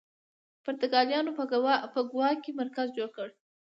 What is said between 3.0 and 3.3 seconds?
کړ.